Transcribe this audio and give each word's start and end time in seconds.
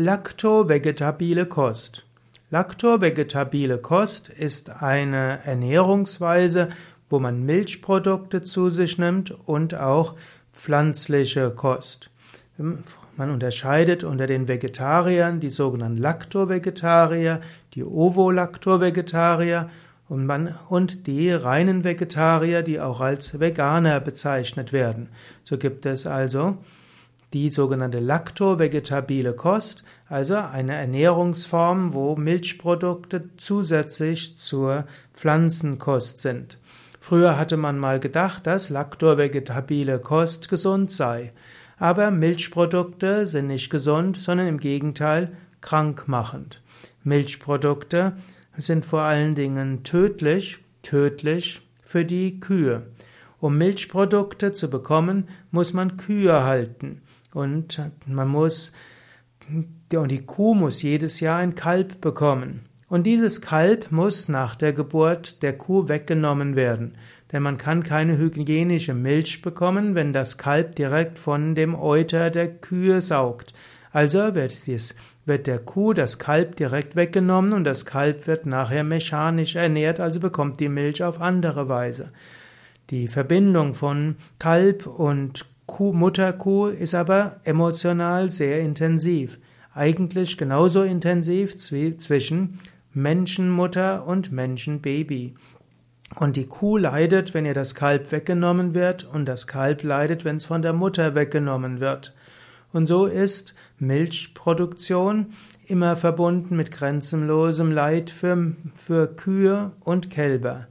Lakto-vegetabile 0.00 1.46
Kost. 1.46 2.06
Lakto-vegetabile 2.52 3.78
Kost 3.78 4.28
ist 4.28 4.80
eine 4.80 5.40
Ernährungsweise, 5.44 6.68
wo 7.10 7.18
man 7.18 7.44
Milchprodukte 7.44 8.42
zu 8.42 8.70
sich 8.70 8.98
nimmt 8.98 9.32
und 9.32 9.74
auch 9.74 10.14
pflanzliche 10.52 11.50
Kost. 11.50 12.12
Man 12.58 13.30
unterscheidet 13.32 14.04
unter 14.04 14.28
den 14.28 14.46
Vegetariern 14.46 15.40
die 15.40 15.48
sogenannten 15.48 15.98
Lacto-Vegetarier, 15.98 17.40
die 17.74 17.82
Ovo-Lacto-Vegetarier 17.82 19.68
und, 20.08 20.26
man, 20.26 20.54
und 20.68 21.08
die 21.08 21.32
reinen 21.32 21.82
Vegetarier, 21.82 22.62
die 22.62 22.78
auch 22.78 23.00
als 23.00 23.40
Veganer 23.40 23.98
bezeichnet 23.98 24.72
werden. 24.72 25.08
So 25.42 25.58
gibt 25.58 25.86
es 25.86 26.06
also 26.06 26.56
die 27.32 27.50
sogenannte 27.50 27.98
Lacto-vegetabile 27.98 29.34
Kost, 29.34 29.84
also 30.08 30.36
eine 30.36 30.74
Ernährungsform, 30.74 31.92
wo 31.92 32.16
Milchprodukte 32.16 33.30
zusätzlich 33.36 34.38
zur 34.38 34.86
Pflanzenkost 35.12 36.20
sind. 36.20 36.58
Früher 37.00 37.38
hatte 37.38 37.56
man 37.56 37.78
mal 37.78 38.00
gedacht, 38.00 38.46
dass 38.46 38.70
Lacto-vegetabile 38.70 39.98
Kost 39.98 40.48
gesund 40.48 40.90
sei. 40.90 41.30
Aber 41.78 42.10
Milchprodukte 42.10 43.24
sind 43.24 43.46
nicht 43.46 43.70
gesund, 43.70 44.16
sondern 44.18 44.48
im 44.48 44.58
Gegenteil 44.60 45.32
krankmachend. 45.60 46.60
Milchprodukte 47.04 48.14
sind 48.56 48.84
vor 48.84 49.02
allen 49.02 49.34
Dingen 49.34 49.84
tödlich, 49.84 50.58
tödlich 50.82 51.62
für 51.84 52.04
die 52.04 52.40
Kühe. 52.40 52.86
Um 53.40 53.56
Milchprodukte 53.56 54.52
zu 54.52 54.68
bekommen, 54.68 55.28
muss 55.52 55.72
man 55.72 55.96
Kühe 55.96 56.42
halten. 56.42 57.02
Und 57.34 57.80
man 58.06 58.28
muss, 58.28 58.72
und 59.92 60.10
die 60.10 60.24
Kuh 60.24 60.54
muss 60.54 60.82
jedes 60.82 61.20
Jahr 61.20 61.38
ein 61.38 61.54
Kalb 61.54 62.00
bekommen. 62.00 62.68
Und 62.88 63.04
dieses 63.04 63.42
Kalb 63.42 63.92
muss 63.92 64.28
nach 64.28 64.54
der 64.54 64.72
Geburt 64.72 65.42
der 65.42 65.56
Kuh 65.56 65.88
weggenommen 65.88 66.56
werden. 66.56 66.94
Denn 67.32 67.42
man 67.42 67.58
kann 67.58 67.82
keine 67.82 68.16
hygienische 68.16 68.94
Milch 68.94 69.42
bekommen, 69.42 69.94
wenn 69.94 70.14
das 70.14 70.38
Kalb 70.38 70.76
direkt 70.76 71.18
von 71.18 71.54
dem 71.54 71.74
Euter 71.74 72.30
der 72.30 72.48
Kühe 72.48 73.02
saugt. 73.02 73.52
Also 73.92 74.34
wird, 74.34 74.66
dies, 74.66 74.94
wird 75.26 75.46
der 75.46 75.58
Kuh 75.58 75.92
das 75.92 76.18
Kalb 76.18 76.56
direkt 76.56 76.96
weggenommen 76.96 77.52
und 77.52 77.64
das 77.64 77.84
Kalb 77.84 78.26
wird 78.26 78.46
nachher 78.46 78.84
mechanisch 78.84 79.56
ernährt, 79.56 80.00
also 80.00 80.20
bekommt 80.20 80.60
die 80.60 80.68
Milch 80.68 81.02
auf 81.02 81.20
andere 81.20 81.68
Weise. 81.68 82.10
Die 82.90 83.08
Verbindung 83.08 83.74
von 83.74 84.16
Kalb 84.38 84.86
und 84.86 85.44
Kuh, 85.68 85.92
Mutterkuh 85.92 86.68
ist 86.68 86.94
aber 86.94 87.36
emotional 87.44 88.30
sehr 88.30 88.60
intensiv. 88.60 89.38
Eigentlich 89.74 90.38
genauso 90.38 90.82
intensiv 90.82 91.56
zwischen 91.58 92.58
Menschenmutter 92.94 94.06
und 94.06 94.32
Menschenbaby. 94.32 95.34
Und 96.16 96.36
die 96.36 96.46
Kuh 96.46 96.78
leidet, 96.78 97.34
wenn 97.34 97.44
ihr 97.44 97.54
das 97.54 97.74
Kalb 97.74 98.10
weggenommen 98.10 98.74
wird, 98.74 99.04
und 99.04 99.26
das 99.26 99.46
Kalb 99.46 99.82
leidet, 99.82 100.24
wenn 100.24 100.38
es 100.38 100.46
von 100.46 100.62
der 100.62 100.72
Mutter 100.72 101.14
weggenommen 101.14 101.80
wird. 101.80 102.14
Und 102.72 102.86
so 102.86 103.04
ist 103.04 103.54
Milchproduktion 103.78 105.26
immer 105.66 105.96
verbunden 105.96 106.56
mit 106.56 106.70
grenzenlosem 106.70 107.70
Leid 107.70 108.10
für, 108.10 108.54
für 108.74 109.06
Kühe 109.06 109.72
und 109.80 110.10
Kälber. 110.10 110.66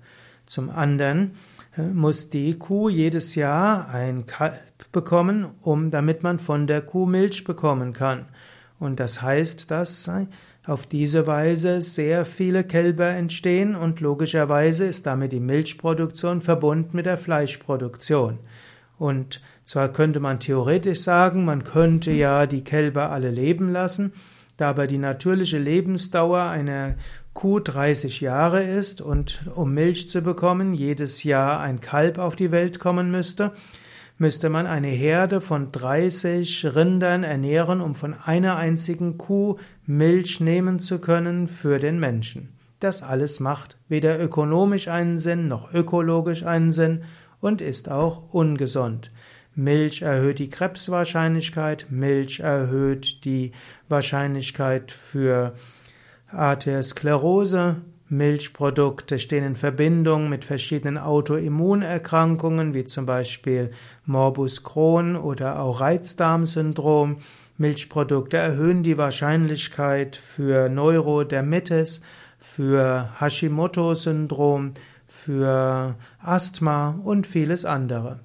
Zum 0.48 0.72
anderen 0.72 1.31
muss 1.78 2.30
die 2.30 2.58
Kuh 2.58 2.89
jedes 2.89 3.36
Jahr 3.36 3.89
ein 3.89 4.25
Kalb 4.25 4.92
bekommen, 4.92 5.47
um, 5.61 5.92
damit 5.92 6.23
man 6.23 6.39
von 6.39 6.67
der 6.67 6.81
Kuh 6.81 7.06
Milch 7.06 7.44
bekommen 7.44 7.94
kann. 7.94 8.25
Und 8.80 9.00
das 9.00 9.22
heißt, 9.22 9.72
dass 9.72 10.09
auf 10.66 10.86
diese 10.86 11.28
Weise 11.28 11.81
sehr 11.81 12.25
viele 12.25 12.64
Kälber 12.64 13.08
entstehen 13.08 13.75
und 13.75 14.02
logischerweise 14.02 14.86
ist 14.86 15.06
damit 15.06 15.31
die 15.31 15.39
Milchproduktion 15.39 16.42
verbunden 16.42 16.97
mit 16.97 17.06
der 17.06 17.18
Fleischproduktion. 17.18 18.40
Und 19.00 19.41
zwar 19.63 19.90
könnte 19.90 20.19
man 20.19 20.40
theoretisch 20.40 21.01
sagen, 21.01 21.46
man 21.46 21.63
könnte 21.63 22.12
ja 22.12 22.46
die 22.47 22.63
Kälber 22.63 23.12
alle 23.12 23.31
leben 23.31 23.72
lassen, 23.72 24.12
da 24.57 24.72
aber 24.72 24.88
die 24.88 24.97
natürliche 24.97 25.59
Lebensdauer 25.59 26.44
einer 26.44 26.95
Kuh 27.34 27.59
30 27.59 28.22
Jahre 28.22 28.63
ist 28.63 29.00
und 29.01 29.44
um 29.56 29.73
Milch 29.73 30.09
zu 30.09 30.22
bekommen 30.22 30.73
jedes 30.73 31.23
Jahr 31.23 31.59
ein 31.59 31.79
Kalb 31.79 32.18
auf 32.18 32.35
die 32.35 32.51
Welt 32.51 32.79
kommen 32.79 33.12
müsste, 33.12 33.53
müsste 34.18 34.50
man 34.50 34.66
eine 34.66 34.88
Herde 34.88 35.41
von 35.41 35.72
30 35.72 36.75
Rindern 36.75 37.23
ernähren, 37.23 37.81
um 37.81 37.94
von 37.94 38.16
einer 38.16 38.56
einzigen 38.56 39.19
Kuh 39.19 39.56
Milch 39.85 40.40
nehmen 40.40 40.79
zu 40.79 41.00
können 41.00 41.47
für 41.47 41.78
den 41.78 42.00
Menschen. 42.00 42.57
Das 42.79 43.03
alles 43.03 43.39
macht 43.39 43.78
weder 43.88 44.19
ökonomisch 44.19 44.88
einen 44.88 45.19
Sinn 45.19 45.47
noch 45.47 45.74
ökologisch 45.74 46.44
einen 46.44 46.72
Sinn 46.72 47.03
und 47.39 47.62
ist 47.62 47.89
auch 47.89 48.34
ungesund. 48.34 49.12
Milch 49.57 50.03
erhöht 50.03 50.38
die 50.38 50.50
Krebswahrscheinlichkeit, 50.50 51.88
Milch 51.90 52.41
erhöht 52.41 53.25
die 53.25 53.53
Wahrscheinlichkeit 53.90 54.91
für 54.91 55.56
Arteriosklerose, 56.29 57.78
Milchprodukte 58.07 59.18
stehen 59.18 59.44
in 59.44 59.56
Verbindung 59.56 60.29
mit 60.29 60.45
verschiedenen 60.45 61.00
Autoimmunerkrankungen, 61.00 62.75
wie 62.75 62.85
zum 62.85 63.07
Beispiel 63.07 63.72
Morbus 64.06 64.63
Crohn 64.63 65.16
oder 65.16 65.59
auch 65.59 65.81
Reizdarmsyndrom. 65.81 67.18
Milchprodukte 67.57 68.38
erhöhen 68.38 68.84
die 68.84 69.00
Wahrscheinlichkeit 69.00 70.16
für 70.18 70.69
Neurodermitis, 70.69 72.01
für 72.38 73.09
Hashimoto-Syndrom, 73.19 74.75
für 75.07 75.95
Asthma 76.19 77.00
und 77.03 77.25
vieles 77.25 77.66
andere. 77.66 78.19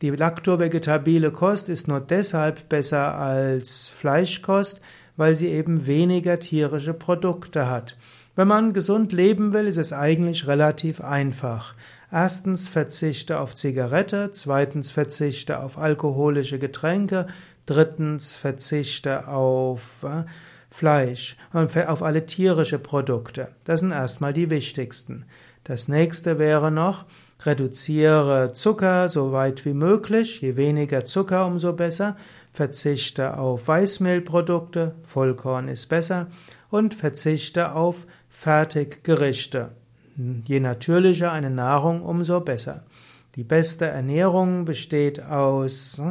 Die 0.00 0.10
laktovegetabile 0.10 1.32
Kost 1.32 1.68
ist 1.68 1.88
nur 1.88 2.00
deshalb 2.00 2.68
besser 2.68 3.14
als 3.14 3.88
Fleischkost, 3.88 4.80
weil 5.16 5.34
sie 5.34 5.48
eben 5.48 5.86
weniger 5.86 6.38
tierische 6.38 6.94
Produkte 6.94 7.68
hat. 7.68 7.96
Wenn 8.36 8.46
man 8.46 8.72
gesund 8.72 9.12
leben 9.12 9.52
will, 9.52 9.66
ist 9.66 9.78
es 9.78 9.92
eigentlich 9.92 10.46
relativ 10.46 11.00
einfach. 11.00 11.74
Erstens 12.12 12.68
verzichte 12.68 13.40
auf 13.40 13.56
Zigarette, 13.56 14.30
zweitens 14.30 14.92
verzichte 14.92 15.58
auf 15.60 15.76
alkoholische 15.76 16.60
Getränke, 16.60 17.26
drittens 17.66 18.32
verzichte 18.32 19.26
auf 19.26 20.04
äh, 20.04 20.22
Fleisch 20.70 21.36
und 21.52 21.76
auf 21.76 22.02
alle 22.02 22.26
tierische 22.26 22.78
Produkte. 22.78 23.48
Das 23.64 23.80
sind 23.80 23.92
erstmal 23.92 24.32
die 24.32 24.50
wichtigsten. 24.50 25.24
Das 25.64 25.88
nächste 25.88 26.38
wäre 26.38 26.70
noch, 26.70 27.04
reduziere 27.44 28.52
Zucker 28.54 29.08
so 29.08 29.32
weit 29.32 29.64
wie 29.64 29.74
möglich. 29.74 30.40
Je 30.40 30.56
weniger 30.56 31.04
Zucker, 31.04 31.46
umso 31.46 31.72
besser. 31.74 32.16
Verzichte 32.52 33.36
auf 33.36 33.68
Weißmehlprodukte. 33.68 34.94
Vollkorn 35.02 35.68
ist 35.68 35.88
besser. 35.88 36.28
Und 36.70 36.94
verzichte 36.94 37.72
auf 37.72 38.06
Fertiggerichte. 38.28 39.72
Je 40.16 40.60
natürlicher 40.60 41.32
eine 41.32 41.50
Nahrung, 41.50 42.02
umso 42.02 42.40
besser. 42.40 42.84
Die 43.36 43.44
beste 43.44 43.84
Ernährung 43.86 44.64
besteht 44.64 45.22
aus 45.22 46.02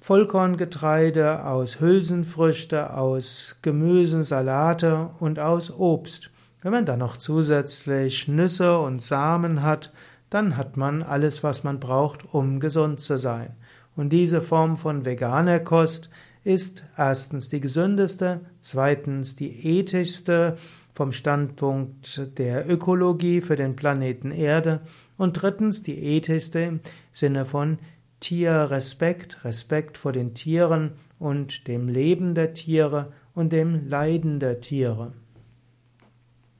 Vollkorngetreide, 0.00 1.44
aus 1.44 1.80
Hülsenfrüchte, 1.80 2.94
aus 2.94 3.56
Gemüse, 3.62 4.24
Salate 4.24 5.10
und 5.20 5.38
aus 5.38 5.70
Obst. 5.70 6.30
Wenn 6.62 6.72
man 6.72 6.86
dann 6.86 6.98
noch 6.98 7.18
zusätzlich 7.18 8.26
Nüsse 8.26 8.78
und 8.78 9.02
Samen 9.02 9.62
hat, 9.62 9.92
dann 10.30 10.56
hat 10.56 10.76
man 10.76 11.02
alles, 11.02 11.42
was 11.42 11.64
man 11.64 11.80
braucht, 11.80 12.32
um 12.32 12.60
gesund 12.60 13.00
zu 13.00 13.18
sein. 13.18 13.56
Und 13.94 14.10
diese 14.10 14.40
Form 14.40 14.76
von 14.76 15.04
veganer 15.04 15.60
Kost 15.60 16.08
ist 16.44 16.84
erstens 16.96 17.50
die 17.50 17.60
gesündeste, 17.60 18.40
zweitens 18.60 19.36
die 19.36 19.78
ethischste 19.78 20.56
vom 20.94 21.12
Standpunkt 21.12 22.38
der 22.38 22.68
Ökologie 22.70 23.42
für 23.42 23.56
den 23.56 23.76
Planeten 23.76 24.30
Erde 24.30 24.80
und 25.18 25.34
drittens 25.34 25.82
die 25.82 25.98
ethischste 25.98 26.60
im 26.60 26.80
Sinne 27.12 27.44
von 27.44 27.78
Tierrespekt, 28.20 29.44
Respekt 29.44 29.98
vor 29.98 30.12
den 30.12 30.34
Tieren 30.34 30.92
und 31.18 31.66
dem 31.66 31.88
Leben 31.88 32.34
der 32.34 32.52
Tiere 32.52 33.12
und 33.34 33.52
dem 33.52 33.88
Leiden 33.88 34.40
der 34.40 34.60
Tiere. 34.60 35.12